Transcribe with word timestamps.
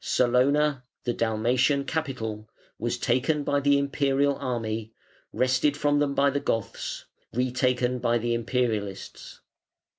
Salona, 0.03 0.83
the 1.03 1.13
Dalmatian 1.13 1.83
capital, 1.83 2.49
was 2.79 2.97
taken 2.97 3.43
by 3.43 3.59
the 3.59 3.77
Imperial 3.77 4.35
army, 4.37 4.93
wrested 5.31 5.77
from 5.77 5.99
them 5.99 6.15
by 6.15 6.31
the 6.31 6.39
Goths, 6.39 7.05
retaken 7.31 7.99
by 7.99 8.17
the 8.17 8.33
Imperialists. 8.33 9.41